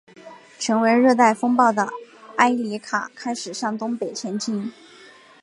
[0.57, 1.87] 成为热带风暴的
[2.37, 4.73] 埃里卡开始向东北前进。